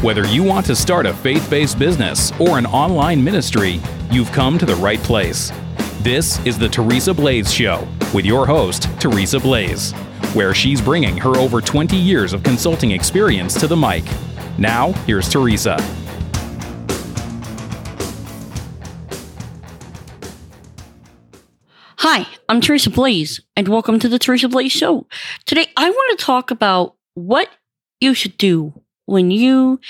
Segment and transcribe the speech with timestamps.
[0.00, 3.80] Whether you want to start a faith based business or an online ministry,
[4.12, 5.50] you've come to the right place.
[6.02, 9.90] This is the Teresa Blaze Show with your host, Teresa Blaze,
[10.34, 14.04] where she's bringing her over 20 years of consulting experience to the mic.
[14.56, 15.76] Now, here's Teresa.
[21.96, 25.08] Hi, I'm Teresa Blaze, and welcome to the Teresa Blaze Show.
[25.44, 27.48] Today, I want to talk about what
[28.00, 29.80] you should do when you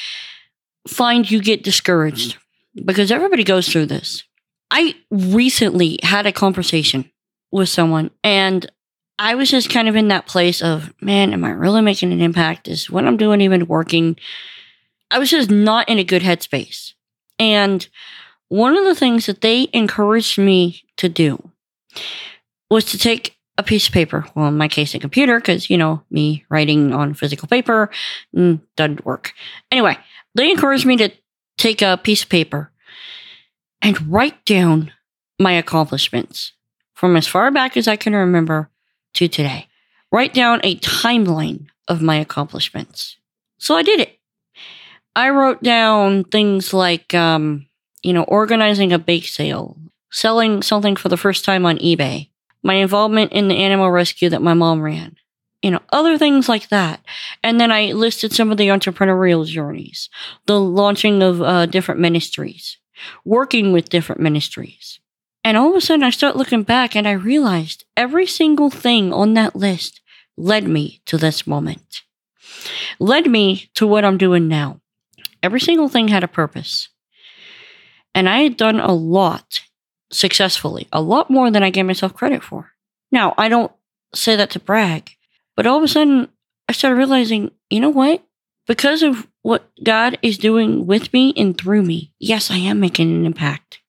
[0.87, 2.87] find you get discouraged, mm-hmm.
[2.87, 4.23] because everybody goes through this.
[4.71, 7.11] I recently had a conversation
[7.51, 8.71] with someone, and
[9.19, 12.21] I was just kind of in that place of, man, am I really making an
[12.21, 12.69] impact?
[12.69, 14.17] Is what I'm doing even working?
[15.11, 16.93] I was just not in a good headspace.
[17.41, 17.89] And
[18.49, 21.51] one of the things that they encouraged me to do
[22.71, 24.25] was to take a piece of paper.
[24.35, 27.91] Well, in my case, a computer, because, you know, me writing on physical paper
[28.35, 29.35] mm, doesn't work.
[29.71, 29.99] Anyway,
[30.35, 31.11] they encouraged me to
[31.59, 32.71] take a piece of paper
[33.83, 34.93] and write down
[35.41, 36.53] my accomplishments
[36.95, 38.71] from as far back as I can remember
[39.15, 39.67] to today.
[40.11, 43.17] Write down a timeline of my accomplishments.
[43.59, 44.19] So I did it.
[45.17, 47.67] I wrote down things like, um,
[48.03, 49.77] you know, organizing a bake sale,
[50.11, 52.29] selling something for the first time on eBay,
[52.63, 55.17] my involvement in the animal rescue that my mom ran,
[55.63, 57.05] you know, other things like that.
[57.43, 60.09] And then I listed some of the entrepreneurial journeys,
[60.47, 62.79] the launching of uh, different ministries,
[63.25, 65.01] working with different ministries.
[65.45, 69.13] And all of a sudden, I start looking back and I realized every single thing
[69.13, 70.01] on that list
[70.37, 72.03] led me to this moment,
[72.99, 74.81] led me to what I'm doing now.
[75.43, 76.89] Every single thing had a purpose.
[78.15, 79.63] And I had done a lot
[80.11, 82.73] successfully, a lot more than I gave myself credit for.
[83.11, 83.73] Now, I don't
[84.15, 85.11] say that to brag,
[85.57, 86.29] but all of a sudden
[86.69, 88.23] I started realizing, you know what?
[88.67, 93.11] Because of what God is doing with me and through me, yes, I am making
[93.11, 93.81] an impact.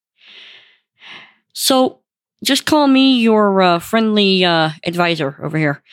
[1.53, 1.99] So
[2.43, 5.83] just call me your uh, friendly uh, advisor over here.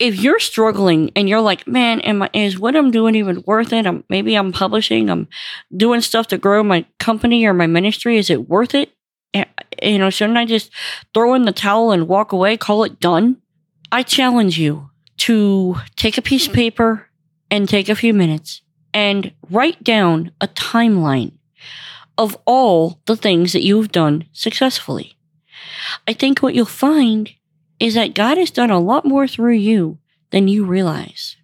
[0.00, 3.72] If you're struggling and you're like, man, am I, is what I'm doing even worth
[3.72, 3.86] it?
[3.86, 5.28] I'm, maybe I'm publishing, I'm
[5.76, 8.16] doing stuff to grow my company or my ministry.
[8.16, 8.92] Is it worth it?
[9.82, 10.70] You know, shouldn't I just
[11.14, 13.40] throw in the towel and walk away, call it done?
[13.92, 17.08] I challenge you to take a piece of paper
[17.50, 18.62] and take a few minutes
[18.94, 21.32] and write down a timeline
[22.16, 25.16] of all the things that you've done successfully.
[26.06, 27.30] I think what you'll find
[27.78, 29.98] is that God has done a lot more through you
[30.30, 31.36] than you realize.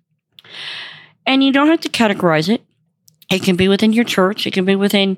[1.27, 2.63] And you don't have to categorize it.
[3.31, 5.17] It can be within your church, it can be within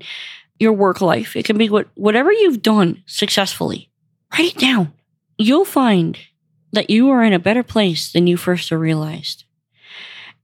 [0.60, 1.36] your work life.
[1.36, 3.90] It can be what, whatever you've done successfully.
[4.32, 4.92] Write it down.
[5.36, 6.18] You'll find
[6.72, 9.44] that you are in a better place than you first realized.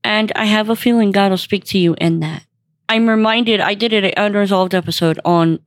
[0.03, 2.45] And I have a feeling God will speak to you in that.
[2.89, 5.61] I'm reminded, I did an unresolved episode on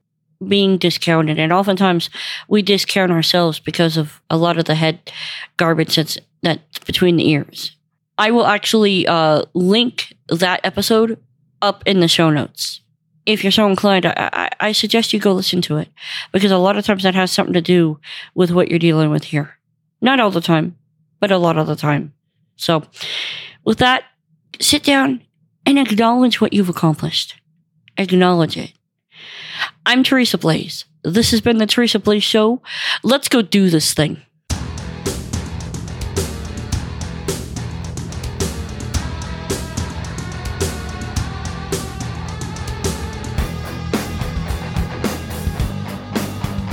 [0.46, 1.38] being discounted.
[1.38, 2.10] And oftentimes
[2.46, 5.12] we discount ourselves because of a lot of the head
[5.56, 7.76] garbage that's, that's between the ears.
[8.16, 11.18] I will actually uh, link that episode
[11.60, 12.80] up in the show notes
[13.28, 15.90] if you're so inclined, I, I, I, suggest you go listen to it
[16.32, 18.00] because a lot of times that has something to do
[18.34, 19.58] with what you're dealing with here.
[20.00, 20.76] Not all the time,
[21.20, 22.14] but a lot of the time.
[22.56, 22.84] So,
[23.64, 24.04] with that,
[24.60, 25.20] sit down
[25.66, 27.38] and acknowledge what you've accomplished.
[27.98, 28.72] Acknowledge it.
[29.84, 30.86] I'm Teresa Blaze.
[31.04, 32.62] This has been the Teresa Blaze Show.
[33.02, 34.22] Let's go do this thing.